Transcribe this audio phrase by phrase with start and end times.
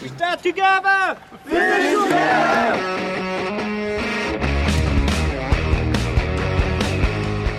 [0.00, 1.16] We stand together!
[1.44, 2.98] Finish together!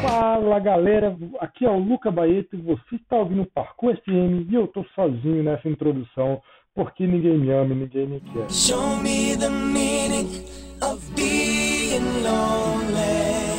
[0.02, 4.56] Fala galera, aqui é o Luca Baeto e você está ouvindo o Parkour FM e
[4.56, 6.42] eu tô sozinho nessa introdução
[6.74, 8.50] porque ninguém me ama e ninguém me quer.
[8.50, 10.46] Show me the meaning
[10.82, 13.50] of being lonely.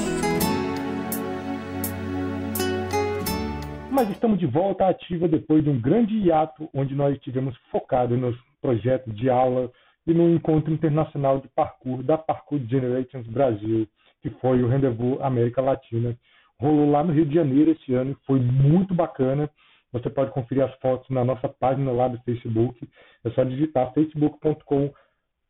[3.90, 8.34] Mas estamos de volta ativa depois de um grande hiato onde nós estivemos focados nos
[8.60, 9.70] projetos de aula
[10.06, 13.86] e no encontro internacional de parkour da Parkour Generations Brasil,
[14.22, 16.16] que foi o Rendezvous América Latina.
[16.58, 19.48] Rolou lá no Rio de Janeiro esse ano e foi muito bacana.
[19.92, 22.88] Você pode conferir as fotos na nossa página lá do Facebook.
[23.24, 24.92] É só digitar facebook.com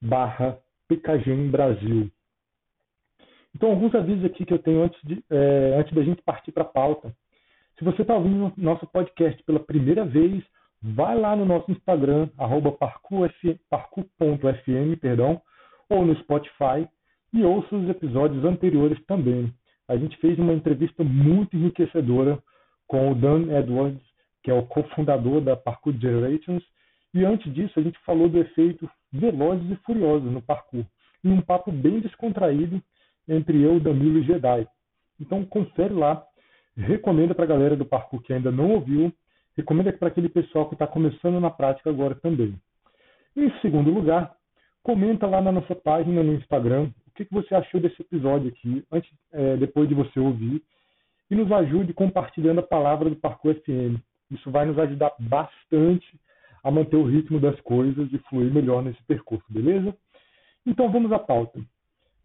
[0.01, 0.59] barra
[1.51, 2.11] Brasil.
[3.55, 6.63] Então, alguns avisos aqui que eu tenho antes, de, é, antes da gente partir para
[6.63, 7.15] a pauta.
[7.79, 10.43] Se você está ouvindo nosso podcast pela primeira vez,
[10.83, 14.11] vai lá no nosso Instagram, arroba parkour.fm,
[15.01, 15.41] perdão,
[15.89, 16.89] ou no Spotify,
[17.33, 19.53] e ouça os episódios anteriores também.
[19.89, 22.39] A gente fez uma entrevista muito enriquecedora
[22.87, 24.03] com o Dan Edwards,
[24.43, 26.63] que é o cofundador da Parkour Generations,
[27.13, 30.85] e antes disso a gente falou do efeito Velozes e Furiosos no parkour,
[31.25, 32.81] em um papo bem descontraído
[33.29, 34.67] entre eu, Danilo e Jedi.
[35.21, 36.25] Então confere lá
[36.77, 39.13] Recomenda para a galera do parkour que ainda não ouviu.
[39.57, 42.55] Recomenda para aquele pessoal que está começando na prática agora também.
[43.37, 44.35] Em segundo lugar,
[44.83, 48.85] comenta lá na nossa página no Instagram o que, que você achou desse episódio aqui,
[48.91, 50.63] antes, é, depois de você ouvir,
[51.31, 54.01] e nos ajude compartilhando a palavra do Parkour FM.
[54.31, 56.19] Isso vai nos ajudar bastante
[56.63, 59.95] a manter o ritmo das coisas e fluir melhor nesse percurso, beleza?
[60.65, 61.61] Então vamos à pauta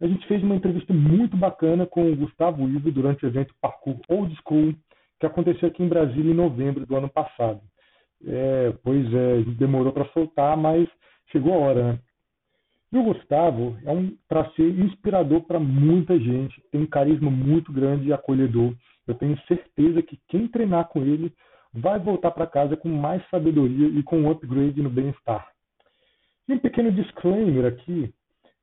[0.00, 3.98] a gente fez uma entrevista muito bacana com o Gustavo Ivo durante o evento Parkour
[4.08, 4.74] Old School,
[5.18, 7.60] que aconteceu aqui em Brasília em novembro do ano passado.
[8.24, 10.88] É, pois é, demorou para soltar, mas
[11.30, 11.98] chegou a hora, né?
[12.92, 17.72] E o Gustavo é um para ser inspirador para muita gente, tem um carisma muito
[17.72, 18.74] grande e acolhedor.
[19.06, 21.32] Eu tenho certeza que quem treinar com ele
[21.74, 25.48] vai voltar para casa com mais sabedoria e com um upgrade no bem-estar.
[26.48, 28.14] E um pequeno disclaimer aqui,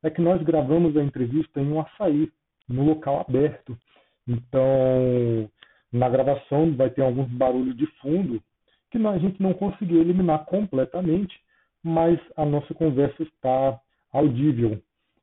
[0.02, 2.30] é que nós gravamos a entrevista em um açaí,
[2.68, 3.78] no local aberto.
[4.28, 5.50] Então,
[5.94, 8.42] na gravação vai ter alguns barulhos de fundo
[8.92, 11.40] que a gente não conseguiu eliminar completamente,
[11.84, 13.80] mas a nossa conversa está
[14.12, 14.82] audível.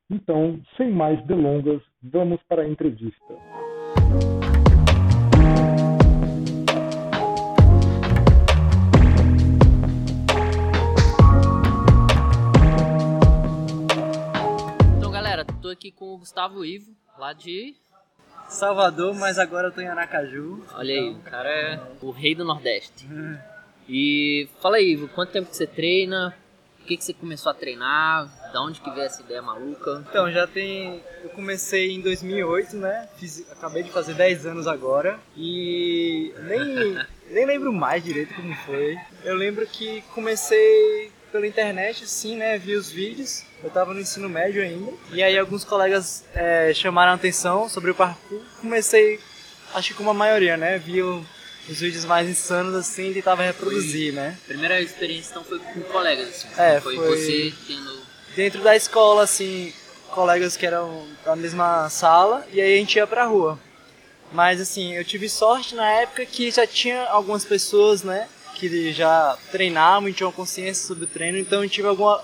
[0.09, 3.33] Então, sem mais delongas, vamos para a entrevista.
[15.71, 17.73] aqui com o Gustavo Ivo, lá de
[18.51, 20.63] Salvador, mas agora eu tô em Aracaju.
[20.73, 23.07] Olha aí, o cara é o rei do Nordeste.
[23.87, 26.35] e fala aí, Ivo, quanto tempo que você treina?
[26.81, 28.27] O que, que você começou a treinar?
[28.51, 30.03] Da onde que veio essa ideia maluca?
[30.09, 31.01] Então, já tem.
[31.23, 33.07] Eu comecei em 2008, né?
[33.17, 33.49] Fiz...
[33.51, 35.17] Acabei de fazer 10 anos agora.
[35.37, 36.97] E nem,
[37.29, 38.97] nem lembro mais direito como foi.
[39.23, 42.57] Eu lembro que comecei pela internet, sim, né?
[42.57, 43.43] Vi os vídeos.
[43.63, 44.91] Eu estava no ensino médio ainda.
[45.11, 48.41] E aí alguns colegas é, chamaram a atenção sobre o parkour.
[48.59, 49.19] Comecei,
[49.73, 50.77] acho que como a maioria, né?
[50.77, 54.37] Vi os vídeos mais insanos assim e tentava reproduzir, foi, né?
[54.45, 56.47] Primeira experiência então foi com colegas, assim.
[56.57, 58.01] É, foi, foi você tendo.
[58.35, 59.73] Dentro da escola, assim,
[60.09, 63.59] colegas que eram da mesma sala, e aí a gente ia pra rua.
[64.31, 68.27] Mas assim, eu tive sorte na época que já tinha algumas pessoas, né?
[68.55, 72.21] Que já treinavam e tinham consciência sobre o treino, então eu tive alguma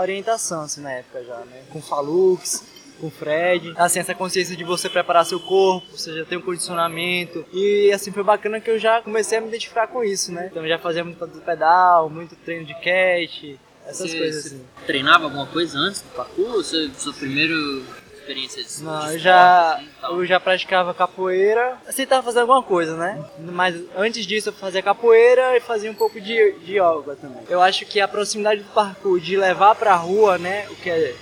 [0.00, 1.62] orientação assim, na época já, né?
[1.70, 2.64] Com Falux,
[3.00, 7.44] com Fred, assim, essa consciência de você preparar seu corpo, você já tem um condicionamento,
[7.52, 10.48] e assim, foi bacana que eu já comecei a me identificar com isso, né?
[10.50, 14.64] Então eu já fazia muito pedal, muito treino de cat, essas você, coisas assim.
[14.86, 16.62] treinava alguma coisa antes do parkour?
[16.62, 17.84] Seu, seu primeiro
[18.22, 23.22] experiências Não, eu já, assim, eu já praticava capoeira, assim tava fazendo alguma coisa, né?
[23.38, 27.42] Mas antes disso eu fazia capoeira e fazia um pouco de, de yoga também.
[27.48, 31.14] Eu acho que a proximidade do parkour de levar pra rua, né, o que é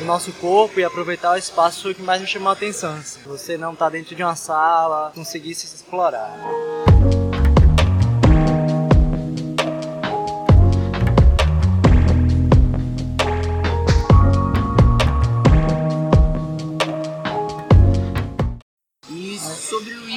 [0.00, 2.94] o nosso corpo e aproveitar o espaço foi o que mais me chamou a atenção.
[2.94, 3.20] Assim.
[3.26, 6.36] Você não tá dentro de uma sala, conseguir se explorar.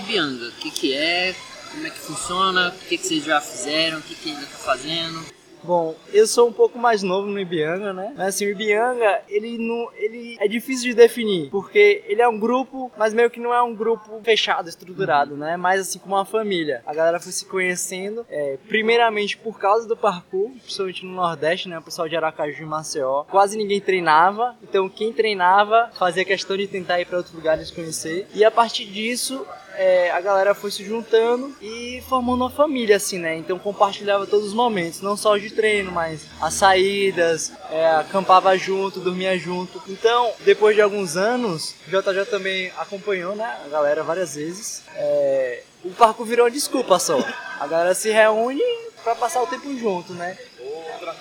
[0.03, 1.35] Que, que é,
[1.71, 4.57] como é que funciona, o que, que vocês já fizeram, o que, que ainda está
[4.57, 5.33] fazendo.
[5.63, 8.13] Bom, eu sou um pouco mais novo no Ibianga, né?
[8.17, 12.37] Mas assim, o Ibianga, ele não, ele é difícil de definir, porque ele é um
[12.37, 15.55] grupo, mas meio que não é um grupo fechado, estruturado, né?
[15.55, 16.83] Mais assim como uma família.
[16.85, 21.79] A galera foi se conhecendo, é, primeiramente por causa do parkour, principalmente no Nordeste, né?
[21.79, 23.23] O pessoal de Aracaju e Maceió.
[23.23, 28.27] Quase ninguém treinava, então quem treinava fazia questão de tentar ir para outros lugares conhecer.
[28.33, 33.17] E a partir disso, é, a galera foi se juntando e formando uma família, assim,
[33.17, 33.35] né?
[33.35, 38.55] Então compartilhava todos os momentos, não só os de treino, mas as saídas, é, acampava
[38.57, 39.81] junto, dormia junto.
[39.87, 43.59] Então, depois de alguns anos, o JJ também acompanhou, né?
[43.65, 44.83] A galera várias vezes.
[44.95, 47.17] É, o parco virou uma desculpa só.
[47.59, 48.61] A galera se reúne
[49.03, 50.37] pra passar o tempo junto, né?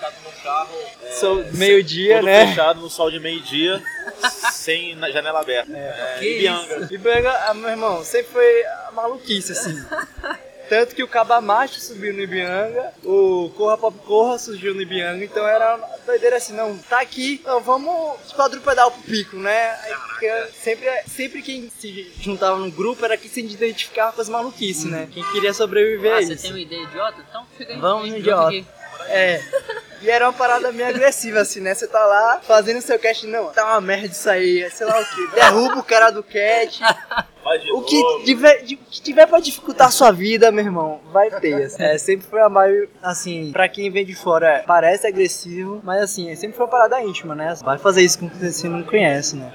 [0.03, 0.77] Trancado no carro.
[1.03, 2.47] é, Sou meio-dia, né?
[2.47, 3.81] fechado no sol de meio-dia,
[4.51, 5.71] sem na- janela aberta.
[5.75, 6.87] É, Que Ibianga.
[6.91, 9.75] E Ibanga, ah, meu irmão, sempre foi a maluquice, assim.
[10.69, 15.45] Tanto que o Cabamacho subiu no Ibianga, o Corra Pop Corra surgiu no Ibianga, então
[15.45, 19.77] era uma doideira assim, não, tá aqui, então vamos quadrupedar pro pico, né?
[19.83, 24.29] Aí, porque sempre, sempre quem se juntava no grupo era quem se identificava com as
[24.29, 25.07] maluquices, né?
[25.13, 26.41] Quem queria sobreviver Ah, a você isso.
[26.43, 27.17] tem uma ideia idiota?
[27.29, 27.79] Então chega aí.
[27.79, 28.47] Vamos no idiota.
[28.47, 28.65] aqui.
[29.09, 29.41] É.
[30.03, 31.73] E era uma parada meio agressiva, assim, né?
[31.73, 35.05] Você tá lá fazendo seu cast, não, tá uma merda isso aí, sei lá o
[35.05, 35.27] que.
[35.35, 36.81] Derruba o cara do cat.
[37.73, 38.23] O que novo.
[38.23, 41.63] tiver, de- que tiver pra dificultar a sua vida, meu irmão, vai ter.
[41.63, 41.83] assim.
[41.83, 46.01] É, sempre foi a mais, assim, pra quem vem de fora, é, parece agressivo, mas
[46.01, 47.53] assim, sempre foi uma parada íntima, né?
[47.61, 49.51] Vai fazer isso com quem você não conhece, né?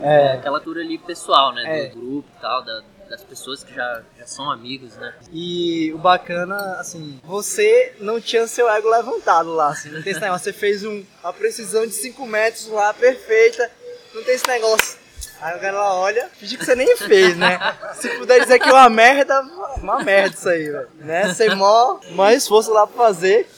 [0.00, 0.32] É.
[0.32, 1.62] Aquela tour ali pessoal, né?
[1.84, 1.88] É.
[1.88, 5.14] Do grupo e tal, da- das pessoas que já, já são amigos, né?
[5.32, 10.20] E o bacana, assim, você não tinha seu ego levantado lá, assim, não tem esse
[10.20, 13.70] negócio, você fez um, uma precisão de 5 metros lá, perfeita,
[14.14, 14.98] não tem esse negócio.
[15.40, 17.58] Aí o cara lá olha, finge que você nem fez, né?
[17.94, 19.40] Se puder dizer que é uma merda,
[19.80, 20.88] uma merda isso aí, velho.
[20.96, 21.32] Né?
[21.32, 23.48] Sem mó, mó esforço lá pra fazer,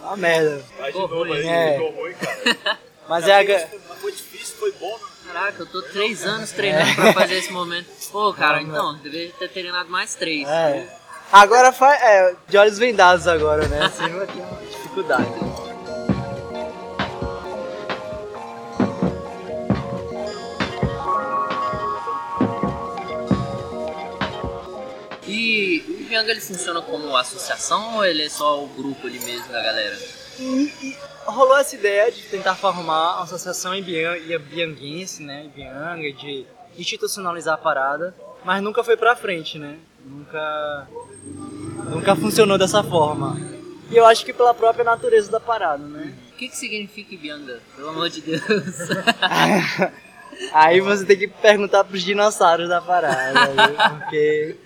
[0.00, 0.62] uma merda.
[0.76, 1.72] Faz de novo aí, é.
[1.72, 2.78] ficou ruim, cara.
[3.08, 3.68] Mas é a...
[3.88, 5.04] Mas foi difícil, foi bom, né?
[5.32, 7.86] Caraca, eu tô três anos treinando pra fazer esse momento.
[8.10, 10.46] Pô, cara, então, deveria ter treinado mais três.
[10.48, 10.88] É.
[11.32, 12.02] Agora faz.
[12.02, 13.84] É, de olhos vendados agora, né?
[13.84, 15.30] Assim vai ter uma dificuldade.
[25.28, 29.46] E o Ibianga ele funciona como associação ou ele é só o grupo ali mesmo
[29.52, 29.96] da galera?
[30.40, 30.96] E, e
[31.26, 35.44] rolou essa ideia de tentar formar uma associação ibian- ibianguense, né?
[35.46, 36.46] Ibianga, de
[36.78, 38.14] institucionalizar a parada,
[38.44, 39.76] mas nunca foi pra frente, né?
[40.04, 40.88] Nunca.
[41.90, 43.36] Nunca funcionou dessa forma.
[43.90, 46.14] E eu acho que pela própria natureza da parada, né?
[46.32, 47.60] O que, que significa Ibianga?
[47.76, 48.40] Pelo amor de Deus.
[50.52, 53.76] Aí você tem que perguntar pros dinossauros da parada, viu?
[53.98, 54.56] porque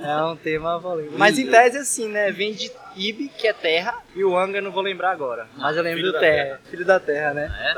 [0.00, 1.14] é um tema polêmico.
[1.18, 2.30] Mas em tese, assim, né?
[2.30, 5.46] Vem de Ibi, que é terra, e o Anga eu não vou lembrar agora.
[5.56, 7.50] Mas eu lembro Filho do da terra, filho da terra, né?
[7.60, 7.74] É?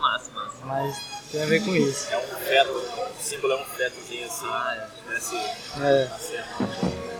[0.00, 0.64] Massa, massa.
[0.64, 2.12] Mas tem a ver com isso.
[2.12, 4.46] É um feto, o símbolo é um fetozinho assim.
[4.48, 4.86] Ah, é.
[5.06, 6.04] Parece É.
[6.08, 7.17] nascendo.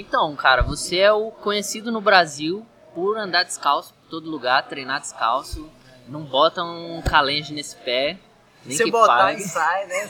[0.00, 5.00] Então, cara, você é o conhecido no Brasil por andar descalço por todo lugar, treinar
[5.00, 5.70] descalço,
[6.08, 8.18] não bota um calenje nesse pé,
[8.64, 10.06] nem Se que botar pague, e sai, né?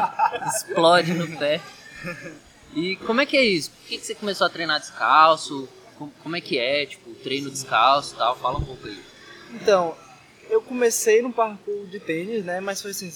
[0.46, 1.60] explode no pé.
[2.74, 3.70] E como é que é isso?
[3.70, 5.68] Por que, que você começou a treinar descalço?
[6.22, 8.34] Como, é que é, tipo, treino descalço e tal?
[8.36, 8.98] Fala um pouco aí.
[9.50, 9.94] Então,
[10.48, 12.58] eu comecei no parkour de tênis, né?
[12.60, 13.12] Mas foi assim,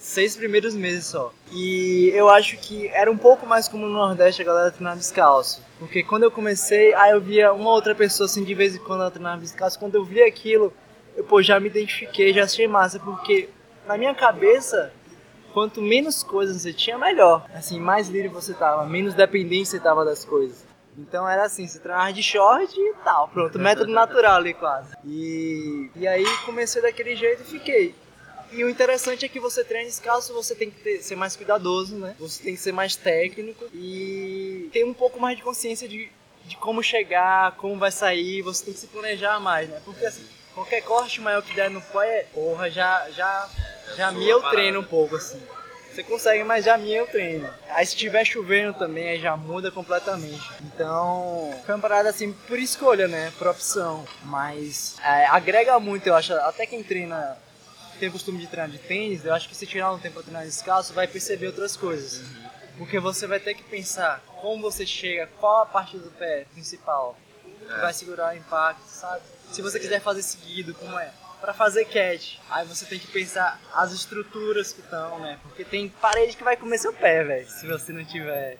[0.00, 1.32] seis primeiros meses só.
[1.52, 5.62] E eu acho que era um pouco mais como no Nordeste a galera treinar descalço.
[5.78, 9.02] Porque quando eu comecei, aí eu via uma outra pessoa assim de vez em quando
[9.02, 9.78] ela treinava descalço.
[9.78, 10.72] Quando eu vi aquilo,
[11.14, 12.98] eu pô, já me identifiquei, já achei massa.
[12.98, 13.50] Porque
[13.86, 14.90] na minha cabeça,
[15.52, 17.46] quanto menos coisas você tinha, melhor.
[17.54, 20.64] Assim, mais livre você tava, menos dependente você tava das coisas.
[20.98, 24.92] Então era assim, você treinava de short e tal, pronto, método natural ali quase.
[25.04, 27.94] E, e aí comecei daquele jeito e fiquei.
[28.52, 31.96] E o interessante é que você treina descalço, você tem que ter- ser mais cuidadoso,
[31.96, 32.14] né?
[32.18, 36.10] Você tem que ser mais técnico e ter um pouco mais de consciência de,
[36.44, 39.80] de como chegar, como vai sair, você tem que se planejar mais, né?
[39.84, 43.48] Porque assim, qualquer corte maior que der no pé, porra, já, já,
[43.96, 45.40] já mia o treino um pouco, assim.
[45.92, 47.52] Você consegue, mas já mia o treino.
[47.68, 50.40] Aí se tiver chovendo também, aí já muda completamente.
[50.62, 53.32] Então, foi uma parada assim, por escolha, né?
[53.36, 54.04] Por opção.
[54.24, 56.32] Mas é, agrega muito, eu acho.
[56.32, 57.36] Até quem treina,
[58.00, 60.22] tem o costume de treinar de tênis, eu acho que se tirar um tempo pra
[60.22, 62.22] treinar descalço, vai perceber outras coisas.
[62.78, 67.16] Porque você vai ter que pensar como você chega, qual a parte do pé principal
[67.44, 69.22] que vai segurar o impacto, sabe?
[69.52, 71.12] Se você quiser fazer seguido, como é?
[71.40, 72.36] pra fazer catch.
[72.50, 75.38] Aí você tem que pensar as estruturas que estão, né?
[75.42, 78.58] Porque tem parede que vai comer seu pé, velho, se você não tiver.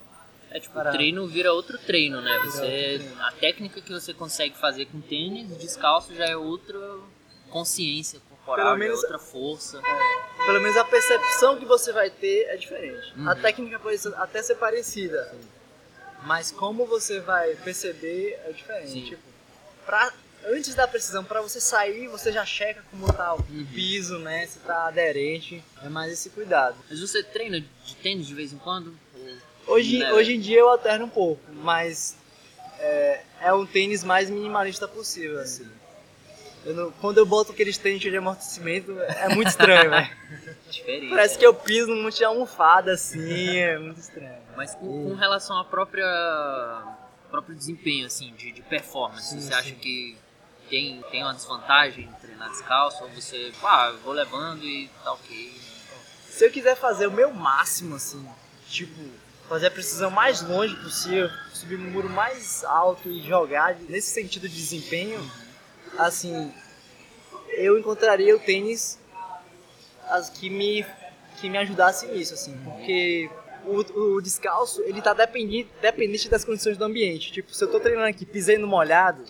[0.50, 0.96] É tipo, Parado.
[0.96, 2.40] o treino vira outro treino, né?
[2.44, 3.22] Você, treino.
[3.22, 6.78] a técnica que você consegue fazer com tênis descalço já é outra
[7.50, 8.18] consciência
[8.50, 9.82] corporal, Pelo já menos- é outra força.
[10.44, 13.12] Pelo menos a percepção que você vai ter é diferente.
[13.16, 13.28] Uhum.
[13.28, 15.32] A técnica pode até ser parecida,
[16.24, 18.90] mas como você vai perceber é diferente.
[18.90, 19.04] Sim.
[19.04, 19.22] Tipo,
[19.86, 20.12] pra,
[20.46, 23.66] antes da precisão, pra você sair, você já checa como tá o Uhum.
[23.74, 24.46] piso, né?
[24.46, 25.62] Se tá aderente.
[25.84, 26.76] É mais esse cuidado.
[26.88, 28.96] Mas você treina de tênis de vez em quando?
[29.66, 32.16] Hoje, Né, hoje em dia eu alterno um pouco, mas
[32.78, 35.68] é, é um tênis mais minimalista possível, assim.
[36.64, 40.10] Eu não- quando eu boto aqueles tênis de amortecimento, é muito estranho, velho.
[40.70, 41.08] Diferente.
[41.10, 44.38] Parece que eu piso num monte de almofada, assim, é muito estranho.
[44.56, 46.04] Mas com, com relação ao própria
[47.30, 49.74] próprio desempenho, assim, de, de performance, Sim, você acha sim.
[49.76, 50.16] que
[50.68, 53.04] tem, tem uma desvantagem em treinar descalço?
[53.04, 55.52] Ou você, ah, eu vou levando e tá ok?
[56.28, 58.24] Se eu quiser fazer o meu máximo, assim,
[58.68, 59.00] tipo,
[59.48, 64.48] fazer a precisão mais longe possível, subir no muro mais alto e jogar nesse sentido
[64.48, 65.20] de desempenho,
[65.98, 66.52] assim,
[67.48, 68.98] eu encontraria o tênis
[70.08, 70.84] as que me
[71.40, 73.30] que me ajudasse nisso, assim, porque
[73.64, 77.32] o, o descalço, ele tá dependente, dependente das condições do ambiente.
[77.32, 79.24] Tipo, se eu tô treinando aqui, pisei no molhado,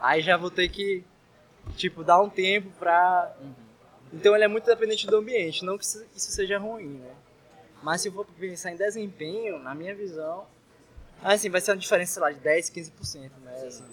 [0.00, 1.02] aí já vou ter que,
[1.76, 3.34] tipo, dar um tempo pra
[4.12, 7.10] então ele é muito dependente do ambiente, não que isso seja ruim, né?
[7.82, 10.46] Mas se eu for pensar em desempenho, na minha visão,
[11.22, 13.66] assim, vai ser uma diferença, sei lá, de 10, 15%, né?
[13.66, 13.84] Assim,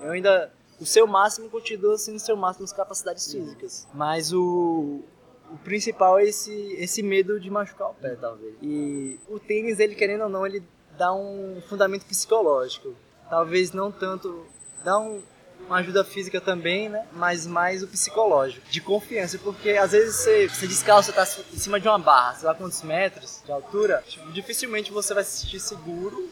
[0.00, 0.52] eu ainda.
[0.80, 3.86] O seu máximo continua sendo o seu máximo nas capacidades físicas.
[3.92, 5.02] Mas o,
[5.50, 8.54] o principal é esse, esse medo de machucar o pé, talvez.
[8.62, 10.62] E o tênis, ele querendo ou não, ele
[10.96, 12.94] dá um fundamento psicológico.
[13.28, 14.46] Talvez não tanto.
[14.84, 15.20] Dá um,
[15.66, 17.06] uma ajuda física também, né?
[17.12, 21.80] Mas mais o psicológico, de confiança, porque às vezes você, você descalça, tá em cima
[21.80, 25.60] de uma barra, sei lá quantos metros de altura, tipo, dificilmente você vai se sentir
[25.60, 26.28] seguro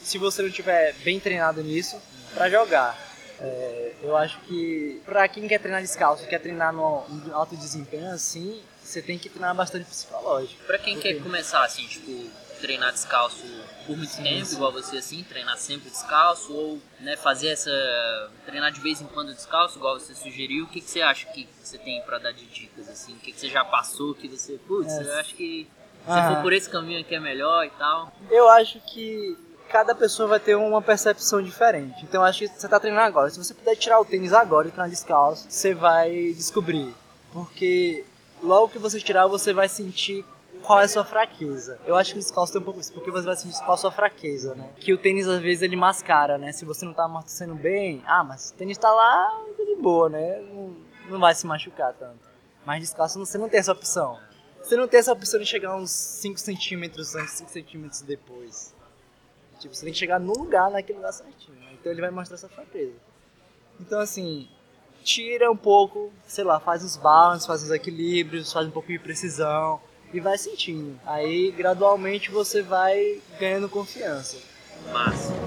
[0.00, 2.00] se você não tiver bem treinado nisso
[2.32, 3.07] pra jogar.
[3.40, 8.10] É, eu acho que pra quem quer treinar descalço, quer treinar no, no alto desempenho
[8.10, 10.62] assim, você tem que treinar bastante psicológico.
[10.64, 12.28] Pra quem quer começar, assim, tipo,
[12.60, 13.44] treinar descalço
[13.86, 17.70] por muito tempo, igual você, assim, treinar sempre descalço, ou, né, fazer essa...
[18.44, 21.48] treinar de vez em quando descalço, igual você sugeriu, o que, que você acha que
[21.62, 23.12] você tem pra dar de dicas, assim?
[23.12, 25.02] O que, que você já passou, que você, putz, É.
[25.04, 25.68] eu acho que
[26.04, 26.34] se Ah.
[26.34, 28.12] for por esse caminho aqui é melhor e tal.
[28.30, 29.36] Eu acho que
[29.68, 32.04] cada pessoa vai ter uma percepção diferente.
[32.04, 33.30] Então acho que você tá treinando agora.
[33.30, 36.94] Se você puder tirar o tênis agora e treinar descalço, você vai descobrir.
[37.32, 38.04] Porque
[38.42, 40.24] logo que você tirar, você vai sentir
[40.62, 41.78] qual é a sua fraqueza.
[41.86, 43.74] Eu acho que o descalço tem um pouco isso, porque você vai sentir qual é
[43.74, 44.68] a sua fraqueza, né?
[44.76, 46.52] Que o tênis às vezes ele mascara, né?
[46.52, 50.08] Se você não tá amortecendo bem, ah, mas o tênis tá lá tá de boa,
[50.08, 50.40] né?
[50.40, 50.76] Não,
[51.10, 52.28] não vai se machucar tanto.
[52.64, 54.18] Mas descalço você não tem essa opção.
[54.62, 58.74] Você não tem essa opção de chegar uns 5 centímetros antes, 5 centímetros depois.
[59.58, 61.58] Tipo, você tem que chegar no lugar, naquele lugar certinho.
[61.58, 61.70] né?
[61.74, 62.94] Então ele vai mostrar essa fraqueza.
[63.80, 64.48] Então, assim,
[65.04, 68.98] tira um pouco, sei lá, faz os balances, faz os equilíbrios, faz um pouco de
[68.98, 69.80] precisão
[70.12, 70.98] e vai sentindo.
[71.06, 74.38] Aí, gradualmente, você vai ganhando confiança.
[74.92, 75.37] Massa.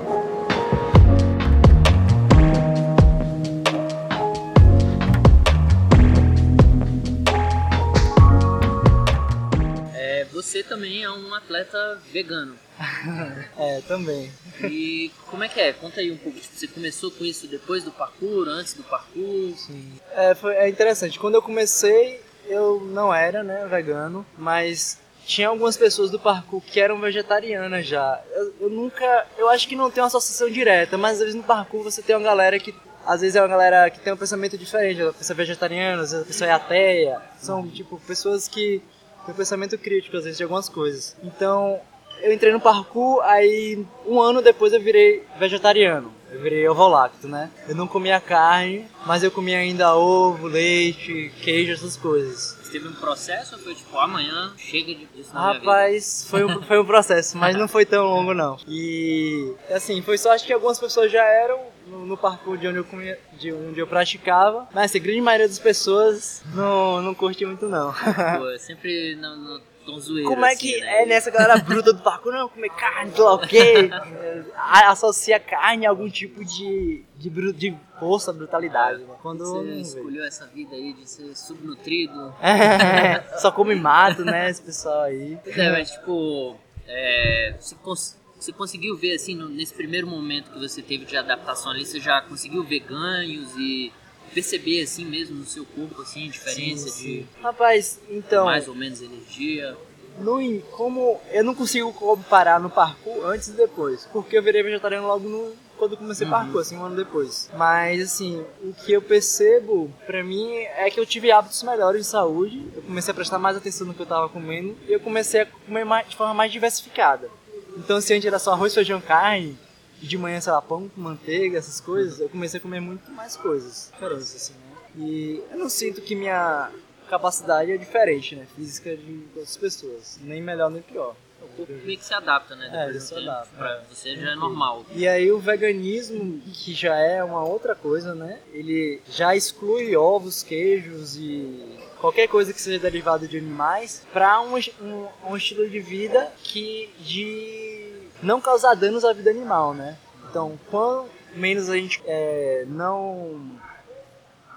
[10.51, 12.55] Você também é um atleta vegano.
[13.58, 14.31] É, também.
[14.63, 15.72] E como é que é?
[15.72, 16.39] Conta aí um pouco.
[16.39, 19.55] Tipo, você começou com isso depois do parkour, antes do parkour?
[19.55, 19.93] Sim.
[20.13, 21.20] É, foi, é interessante.
[21.20, 26.79] Quando eu comecei, eu não era, né, vegano, mas tinha algumas pessoas do parkour que
[26.79, 28.20] eram vegetarianas já.
[28.34, 31.43] Eu, eu nunca, eu acho que não tem uma associação direta, mas às vezes no
[31.43, 32.74] parkour você tem uma galera que
[33.05, 36.12] às vezes é uma galera que tem um pensamento diferente, a pessoa é vegetariana, às
[36.12, 37.22] vezes a pessoa é ateia.
[37.38, 38.81] São tipo pessoas que
[39.28, 41.16] um pensamento crítico às vezes de algumas coisas.
[41.24, 41.80] Então,
[42.22, 46.12] eu entrei no parkour, aí um ano depois eu virei vegetariano.
[46.32, 47.50] Eu virei ovolacto, né?
[47.68, 52.58] Eu não comia carne, mas eu comia ainda ovo, leite, queijo, essas coisas.
[52.63, 55.51] Você teve um processo ou foi tipo, amanhã chega de- disso na?
[55.51, 58.58] Rapaz, foi um, foi um processo, mas não foi tão longo não.
[58.66, 61.60] E assim, foi sorte que algumas pessoas já eram
[61.91, 65.21] no, no parkour de onde eu comia, de onde eu praticava, mas assim, a grande
[65.21, 67.93] maioria das pessoas não, não curte muito não.
[67.93, 71.01] Pô, é sempre no, no tom zoeiro, Como é assim, que né?
[71.03, 72.31] é nessa galera bruta do parkour?
[72.31, 73.89] Não, comer carne, sei lá o quê?
[74.55, 79.00] Associa carne a algum tipo de, de, bru- de força, brutalidade.
[79.03, 79.15] Né?
[79.21, 82.33] Quando Você não escolheu essa vida aí de ser subnutrido.
[82.41, 85.38] É, só come mato, né, esse pessoal aí.
[85.45, 86.55] É, mas tipo,
[86.88, 91.71] é, cons- você conseguiu ver assim, no- nesse primeiro momento que você teve de adaptação
[91.71, 93.93] ali, você já conseguiu ver ganhos e
[94.33, 99.01] perceber assim mesmo no seu corpo assim, a diferença de Rapaz, então, mais ou menos
[99.01, 99.77] energia?
[100.19, 105.07] no, como eu não consigo comparar no parkour antes e depois, porque eu virei vegetariano
[105.07, 107.50] logo no, quando comecei parkour, assim, um ano depois.
[107.55, 112.07] Mas, assim, o que eu percebo, pra mim, é que eu tive hábitos melhores de
[112.07, 115.41] saúde, eu comecei a prestar mais atenção no que eu tava comendo, e eu comecei
[115.41, 117.29] a comer mais, de forma mais diversificada.
[117.78, 119.58] Então, se antes era só arroz, feijão, carne,
[120.01, 123.12] e de manhã, sei lá, pão com manteiga, essas coisas, eu comecei a comer muito
[123.12, 125.06] mais coisas, diferentes, assim, né?
[125.06, 126.70] E eu não sinto que minha
[127.10, 128.48] capacidade é diferente, né?
[128.56, 130.20] Física de outras pessoas.
[130.22, 131.16] Nem melhor nem pior.
[131.42, 132.68] O corpo meio que se adapta, né?
[132.68, 133.30] É, Depois ele de um se tempo.
[133.30, 134.86] adapta, Pra você já é normal.
[134.94, 138.40] E aí o veganismo, que já é uma outra coisa, né?
[138.54, 144.58] Ele já exclui ovos, queijos e qualquer coisa que seja derivado de animais para um,
[144.58, 149.98] um, um estilo de vida que de não causar danos à vida animal, né?
[150.29, 153.39] Então, quanto menos a gente é, não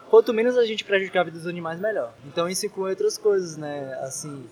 [0.08, 2.12] quanto menos a gente prejudicar a vida dos animais, melhor.
[2.26, 3.98] Então isso inclui outras coisas, né?
[4.00, 4.46] Assim,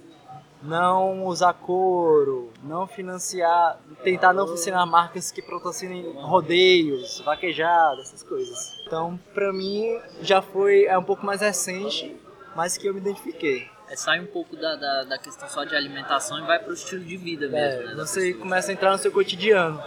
[0.62, 8.74] não usar couro, não financiar, tentar não financiar marcas que patrocinem rodeios, vaquejadas, essas coisas.
[8.86, 12.16] Então, pra mim, já foi é um pouco mais recente,
[12.54, 13.70] mas que eu me identifiquei.
[13.88, 17.04] É, sai um pouco da, da, da questão só de alimentação e vai pro estilo
[17.04, 17.92] de vida mesmo, né?
[17.92, 18.42] É, da você pessoa.
[18.42, 19.82] começa a entrar no seu cotidiano,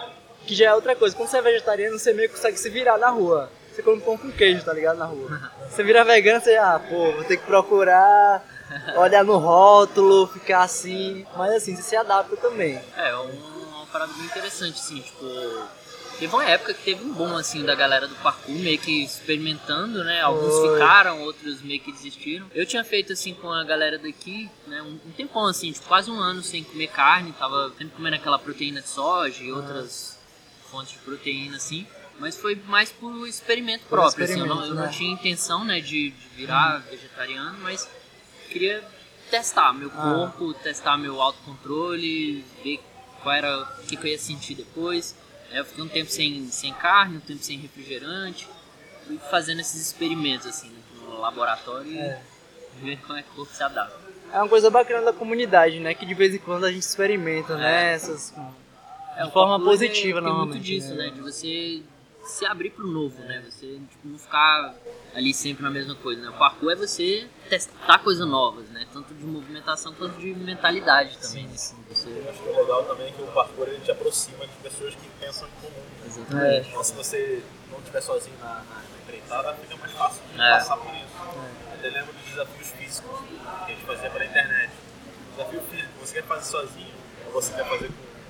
[0.46, 1.16] que já é outra coisa.
[1.16, 3.50] Quando você é vegetariano, você meio que consegue se virar na rua.
[3.74, 4.98] Você come pão com queijo, tá ligado?
[4.98, 5.52] Na rua.
[5.70, 8.42] Você vira vegano, você, ah, pô, vou ter que procurar,
[8.96, 11.26] olhar no rótulo, ficar assim.
[11.36, 12.80] Mas assim, você se adapta também.
[12.96, 15.26] É, um- uma parada bem interessante, assim, tipo.
[16.18, 20.04] Teve uma época que teve um boom, assim, da galera do parkour, meio que experimentando,
[20.04, 20.22] né?
[20.22, 20.74] Alguns Foi.
[20.74, 22.48] ficaram, outros meio que desistiram.
[22.54, 24.82] Eu tinha feito, assim, com a galera daqui, né?
[24.82, 27.34] Um, um tempão, assim, tipo, quase um ano sem comer carne.
[27.34, 30.18] Tava sempre comendo aquela proteína de soja e outras
[30.72, 31.86] fontes de proteína, assim.
[32.18, 34.40] Mas foi mais por experimento Por próprio, assim.
[34.40, 34.98] Eu não, experimento, eu não né?
[34.98, 37.90] tinha intenção, né, de, de virar vegetariano, mas
[38.50, 38.82] queria
[39.30, 40.14] testar meu Ah.
[40.32, 42.80] corpo, testar meu autocontrole, ver
[43.22, 45.14] qual era o que, que eu ia sentir depois.
[45.52, 48.48] Aí eu fiquei um tempo sem, sem carne, um tempo sem refrigerante,
[49.08, 50.72] fui fazendo esses experimentos assim
[51.02, 52.22] no laboratório É.
[52.82, 53.96] e ver como é que o corpo se adapta.
[54.34, 55.94] É uma coisa bacana da comunidade, né?
[55.94, 57.94] Que de vez em quando a gente experimenta, né?
[57.94, 58.34] Essas.
[59.16, 61.06] É, De o forma parkour, ele positiva, muito normalmente, disso, né?
[61.06, 61.10] né?
[61.12, 61.82] De você
[62.26, 63.44] se abrir pro novo, né?
[63.50, 64.74] Você tipo, não ficar
[65.14, 66.30] ali sempre na mesma coisa, né?
[66.30, 68.86] O parkour é você testar coisas novas, né?
[68.92, 71.46] Tanto de movimentação quanto de mentalidade também.
[71.48, 71.54] né?
[71.56, 72.10] Você...
[72.10, 74.96] Eu acho que o legal também é que o parkour ele te aproxima de pessoas
[74.96, 75.74] que pensam em comum.
[75.80, 76.06] né?
[76.08, 76.70] Exatamente.
[76.70, 80.50] Então, se você não estiver sozinho na, na, na empreitada, fica mais fácil de É.
[80.52, 81.06] passar por isso.
[81.68, 83.38] Eu até lembro dos desafios físicos que
[83.72, 84.72] a gente fazia pela internet.
[85.32, 86.94] Desafio físico, você quer fazer sozinho
[87.28, 87.90] ou você quer fazer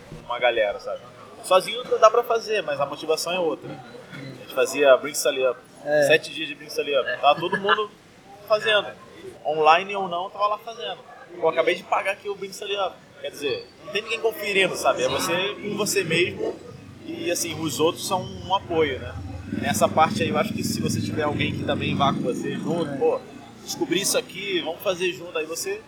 [0.10, 1.02] com uma galera, sabe?
[1.46, 3.70] Sozinho dá pra fazer, mas a motivação é outra.
[3.70, 6.08] A gente fazia Bring Sally Up, É.
[6.08, 7.22] sete dias de Bring Sally Up.
[7.22, 7.90] Tava todo mundo
[8.48, 8.88] fazendo.
[9.46, 11.00] Online ou não, tava lá fazendo.
[11.40, 12.96] Pô, acabei de pagar aqui o Bring Sally Up.
[13.22, 15.04] Quer dizer, não tem ninguém conferindo, sabe?
[15.04, 16.56] É você com você mesmo
[17.06, 19.14] e assim, os outros são um apoio, né?
[19.62, 22.56] Nessa parte aí, eu acho que se você tiver alguém que também vá com você
[22.56, 23.22] junto, pô,
[23.64, 25.82] descobrir isso aqui, vamos fazer junto, aí você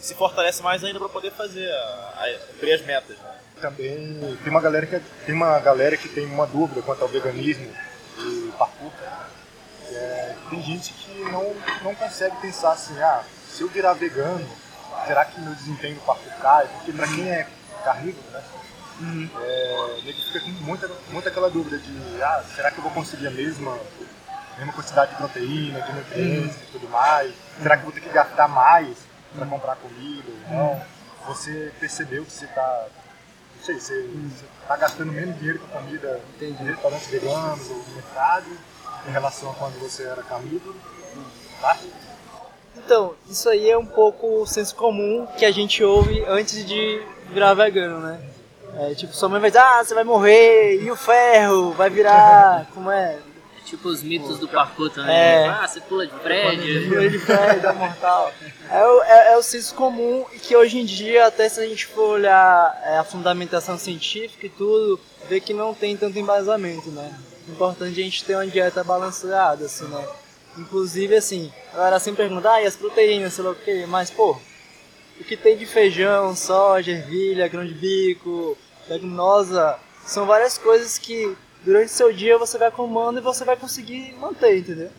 [0.00, 3.18] se fortalece mais ainda para poder fazer, a, a, cumprir as metas.
[3.18, 3.34] Né?
[3.62, 7.72] Também tem uma galera que tem uma galera que tem uma dúvida quanto ao veganismo
[8.18, 8.90] e parkour.
[9.88, 14.44] É, tem gente que não, não consegue pensar assim, ah, se eu virar vegano,
[15.06, 16.66] será que meu desempenho no parkour cai?
[16.66, 17.46] Porque pra quem é
[17.84, 18.42] carnívoro, né?
[19.40, 23.28] É, ele fica com muita, muita aquela dúvida de, ah, será que eu vou conseguir
[23.28, 23.78] a mesma,
[24.58, 27.32] mesma quantidade de proteína, de nutrientes e tudo mais?
[27.62, 28.96] Será que eu vou ter que gastar mais
[29.36, 30.82] para comprar comida ou não?
[31.28, 32.86] Você percebeu que você está,
[33.62, 34.10] não sei, você
[34.60, 38.46] está gastando menos dinheiro com comida em restaurantes veganos ou no mercado
[39.06, 40.74] em relação a quando você era carnívoro?
[41.60, 41.78] Tá?
[42.76, 47.00] Então, isso aí é um pouco o senso comum que a gente ouve antes de
[47.30, 48.20] virar vegano, né?
[48.78, 52.66] É, tipo, sua mãe vai dizer, ah, você vai morrer, e o ferro vai virar,
[52.74, 53.18] como é?
[53.72, 55.16] É tipo os mitos do parkour também.
[55.16, 55.48] É.
[55.48, 56.88] Ah, você pula de prédio.
[56.88, 58.30] Fura de ferro, dá mortal.
[58.70, 61.66] É o, é, é o senso comum e que hoje em dia, até se a
[61.66, 66.90] gente for olhar é, a fundamentação científica e tudo, vê que não tem tanto embasamento,
[66.90, 67.18] né?
[67.48, 70.06] Importante a gente ter uma dieta balanceada, assim, né?
[70.58, 74.10] Inclusive, assim, a galera sempre pergunta, ah, e as proteínas, sei lá o quê, mas,
[74.10, 74.38] pô,
[75.18, 78.56] o que tem de feijão, soja, ervilha, grão de bico,
[78.86, 84.12] leguminosa, são várias coisas que durante seu dia você vai comando e você vai conseguir
[84.14, 84.90] manter, entendeu?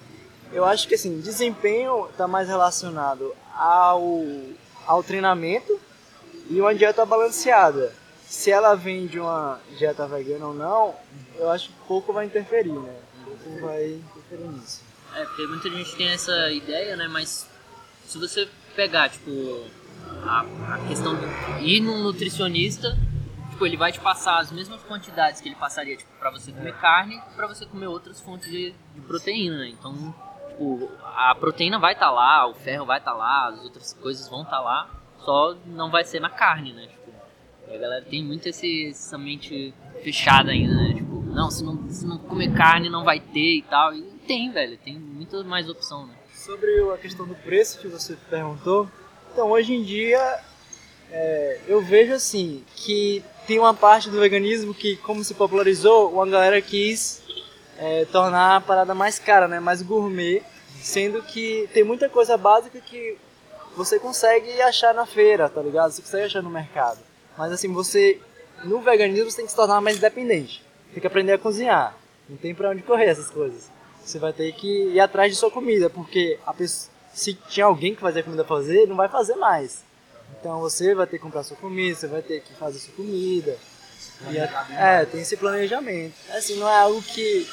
[0.52, 4.26] Eu acho que assim, desempenho está mais relacionado ao,
[4.86, 5.80] ao treinamento
[6.50, 7.94] e uma dieta balanceada.
[8.28, 10.96] Se ela vem de uma dieta vegana ou não,
[11.38, 12.96] eu acho que pouco vai interferir, né?
[13.26, 14.82] Pouco vai interferir nisso.
[15.16, 17.08] É, porque muita gente tem essa ideia, né?
[17.08, 17.48] Mas
[18.08, 19.32] se você pegar, tipo,
[20.24, 22.98] a, a questão de ir num nutricionista,
[23.54, 26.76] tipo, ele vai te passar as mesmas quantidades que ele passaria, tipo, pra você comer
[26.78, 29.70] carne e pra você comer outras fontes de, de proteína, né?
[29.70, 30.14] Então,
[30.50, 34.42] tipo, a proteína vai estar lá, o ferro vai estar lá, as outras coisas vão
[34.42, 34.90] estar lá,
[35.20, 36.88] só não vai ser na carne, né?
[36.88, 37.12] Tipo,
[37.74, 40.94] a galera tem muito esse, essa mente fechada ainda, né?
[40.96, 43.94] Tipo, não, se não, se não comer carne não vai ter e tal.
[43.94, 46.16] E tem, velho, tem muita mais opção, né?
[46.34, 48.90] Sobre a questão do preço que você perguntou,
[49.32, 50.42] então hoje em dia
[51.10, 56.28] é, eu vejo assim que tem uma parte do veganismo que, como se popularizou, uma
[56.28, 57.22] galera quis
[57.78, 59.60] é, tornar a parada mais cara, né?
[59.60, 60.42] Mais gourmet,
[60.82, 63.18] sendo que tem muita coisa básica que
[63.76, 65.92] você consegue achar na feira, tá ligado?
[65.92, 67.00] Você consegue achar no mercado.
[67.38, 68.20] Mas assim, você
[68.64, 70.64] no veganismo você tem que se tornar mais independente.
[70.92, 71.98] Tem que aprender a cozinhar.
[72.30, 73.70] Não tem pra onde correr essas coisas.
[74.04, 78.02] Você vai ter que ir atrás de sua comida, porque pessoa, se tinha alguém que
[78.02, 79.84] fazia comida fazer, não vai fazer mais.
[80.40, 83.56] Então você vai ter que comprar sua comida, você vai ter que fazer sua comida.
[84.30, 86.16] E é, é, tem esse planejamento.
[86.32, 87.48] Assim, não é algo que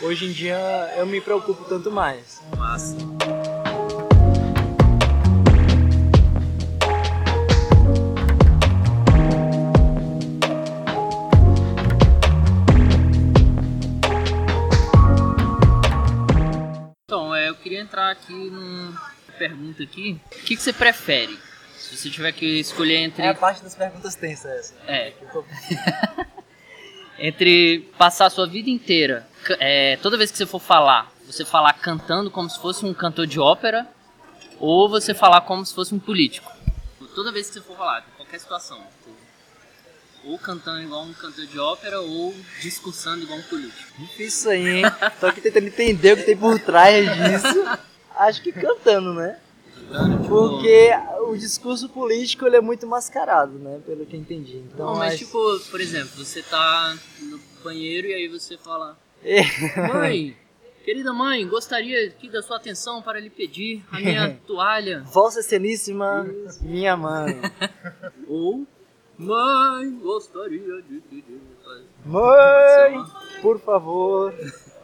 [0.00, 0.58] hoje em dia
[0.96, 2.40] eu me preocupo tanto mais.
[2.56, 2.96] Massa.
[17.04, 20.20] Então, é, eu queria entrar aqui numa pergunta aqui.
[20.26, 21.38] O que, que você prefere?
[21.82, 23.22] Se você tiver que escolher entre.
[23.22, 24.74] É a parte das perguntas tensas essa.
[24.86, 25.12] É.
[27.18, 29.26] entre passar a sua vida inteira,
[29.58, 33.26] é, toda vez que você for falar, você falar cantando como se fosse um cantor
[33.26, 33.86] de ópera,
[34.60, 36.50] ou você falar como se fosse um político.
[37.16, 38.78] Toda vez que você for falar, em qualquer situação.
[38.78, 39.10] tipo,
[40.24, 43.92] Ou cantando igual um cantor de ópera, ou discursando igual um político.
[43.98, 44.84] Difícil isso aí, hein?
[45.18, 47.64] Tô aqui tentando entender o que tem por trás disso.
[48.16, 49.38] Acho que cantando, né?
[49.92, 50.90] Tipo, Porque
[51.28, 53.80] o discurso político ele é muito mascarado, né?
[53.86, 54.58] Pelo que eu entendi.
[54.72, 55.38] Então, Não, mas acho- tipo,
[55.70, 59.42] por exemplo, você tá no banheiro e aí você fala: É.
[59.92, 60.36] Mãe,
[60.84, 65.02] querida mãe, gostaria aqui da sua atenção para lhe pedir a minha toalha.
[65.06, 66.24] Vossa Excelentíssima,
[66.60, 67.40] minha mãe.
[68.26, 68.66] Ou,
[69.18, 71.40] mãe, gostaria de pedir.
[72.04, 73.04] Mãe,
[73.42, 74.32] por favor,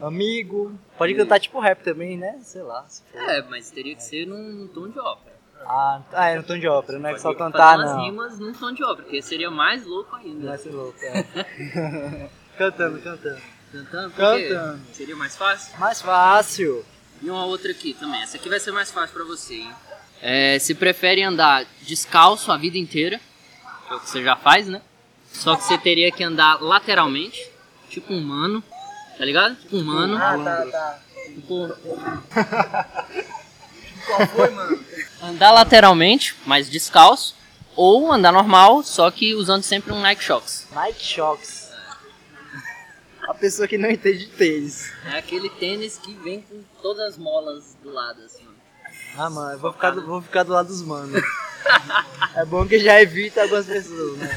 [0.02, 0.76] amigo.
[0.98, 2.40] Pode cantar tipo rap também, né?
[2.42, 2.84] Sei lá.
[2.88, 3.22] se for.
[3.22, 5.38] É, mas teria que ser num tom de ópera.
[5.60, 8.04] Ah, ah, é no tom de ópera, não é que só cantar, fazer umas não.
[8.04, 10.48] rimas num tom de ópera, porque seria mais louco ainda.
[10.48, 11.22] Vai ser louco, é.
[12.58, 13.40] cantando, cantando.
[13.72, 14.10] Cantando?
[14.14, 14.80] Cantando.
[14.92, 15.78] Seria mais fácil?
[15.78, 16.84] Mais fácil.
[17.22, 18.22] E uma outra aqui também.
[18.22, 19.72] Essa aqui vai ser mais fácil pra você, hein?
[20.20, 23.20] É, se prefere andar descalço a vida inteira,
[23.86, 24.82] que é o que você já faz, né?
[25.32, 27.50] Só que você teria que andar lateralmente,
[27.88, 28.62] tipo um mano,
[29.16, 29.56] tá ligado?
[29.56, 30.16] Tipo um mano.
[30.16, 30.98] Ah, tá, tá.
[31.34, 31.68] Tipo,
[34.06, 34.84] Qual foi, mano?
[35.22, 37.34] andar lateralmente, mas descalço,
[37.76, 40.66] ou andar normal, só que usando sempre um Nike Shox.
[40.72, 41.68] Nike Shox.
[43.28, 44.90] A pessoa que não entende de tênis.
[45.04, 48.42] É aquele tênis que vem com todas as molas do lado, assim.
[48.46, 49.22] ó.
[49.22, 51.20] Ah, mano, eu vou ficar do, vou ficar do lado dos manos.
[52.34, 54.28] É bom que já evita algumas pessoas, né?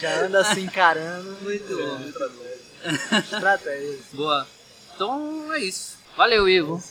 [0.00, 1.36] Já anda assim encarando.
[1.42, 2.51] Muito bom, muito bom.
[2.84, 3.98] Estratégia.
[4.12, 4.46] Boa.
[4.94, 5.98] Então é isso.
[6.16, 6.82] Valeu, Ivo.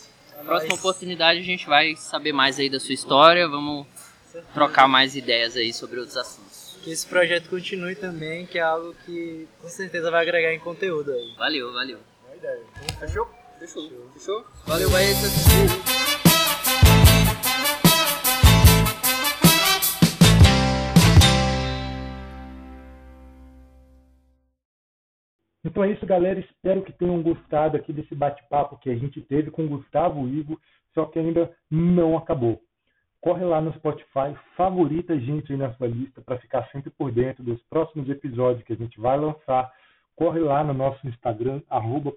[0.45, 3.85] Próxima oportunidade a gente vai saber mais aí da sua história, vamos
[4.53, 6.77] trocar mais ideias aí sobre outros assuntos.
[6.83, 11.11] Que esse projeto continue também, que é algo que com certeza vai agregar em conteúdo
[11.11, 11.35] aí.
[11.37, 11.99] Valeu, valeu.
[12.25, 12.63] Boa ideia.
[12.99, 13.29] Fechou?
[13.59, 14.09] Fechou.
[14.15, 14.45] Fechou?
[14.65, 16.10] Valeu, Baeta.
[25.63, 26.39] Então é isso, galera.
[26.39, 30.59] Espero que tenham gostado aqui desse bate-papo que a gente teve com o Gustavo Ivo,
[30.93, 32.61] só que ainda não acabou.
[33.21, 37.11] Corre lá no Spotify, favorita a gente aí na sua lista para ficar sempre por
[37.11, 39.71] dentro dos próximos episódios que a gente vai lançar.
[40.15, 41.61] Corre lá no nosso Instagram,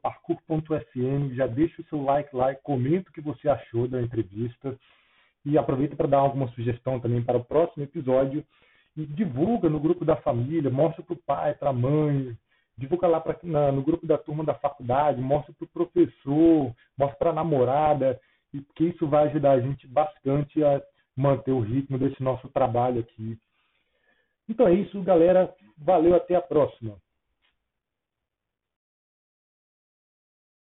[0.03, 4.75] parkour.fm, já deixa o seu like lá e comenta o que você achou da entrevista.
[5.45, 8.43] E aproveita para dar alguma sugestão também para o próximo episódio.
[8.97, 12.35] E divulga no grupo da família, mostra para o pai, para a mãe,
[12.77, 17.17] divulga lá pra, na, no grupo da turma da faculdade, mostra para o professor, mostra
[17.19, 18.21] para a namorada,
[18.53, 20.83] e que isso vai ajudar a gente bastante a
[21.17, 23.39] manter o ritmo desse nosso trabalho aqui.
[24.49, 25.55] Então é isso, galera.
[25.79, 26.97] Valeu, até a próxima.